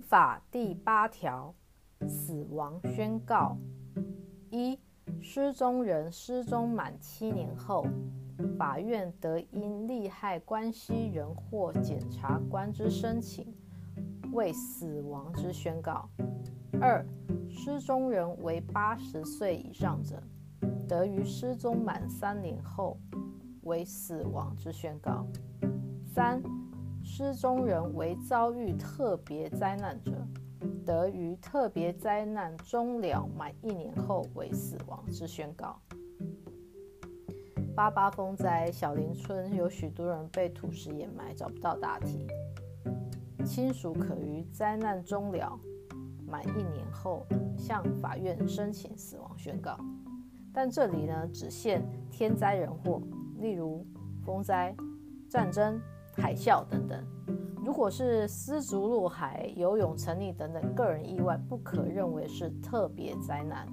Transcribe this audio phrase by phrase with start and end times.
[0.00, 1.54] 法第八条，
[2.08, 3.56] 死亡宣告：
[4.50, 4.78] 一、
[5.20, 7.86] 失踪人失踪满七年后，
[8.58, 13.54] 法院得因利害关系人或检察官之申请，
[14.32, 16.08] 为死亡之宣告；
[16.80, 17.04] 二、
[17.48, 20.22] 失踪人为八十岁以上者，
[20.88, 22.98] 得于失踪满三年后，
[23.62, 25.26] 为死亡之宣告；
[26.06, 26.42] 三、
[27.16, 30.10] 失踪人为遭遇特别灾难者，
[30.84, 35.80] 得于特别灾难终了满一年后为死亡之宣告。
[37.72, 42.26] 八八风灾，小林村有许多人被土石掩埋，找不到大体。
[43.44, 45.56] 亲属可于灾难终了
[46.26, 47.24] 满一年后
[47.56, 49.78] 向法院申请死亡宣告。
[50.52, 53.00] 但这里呢，只限天灾人祸，
[53.38, 53.86] 例如
[54.24, 54.74] 风灾、
[55.30, 55.80] 战争。
[56.16, 57.04] 海啸等等，
[57.64, 63.66] 如果是失足入海、游泳沉溺等等个人意外，不可认为是特别灾难。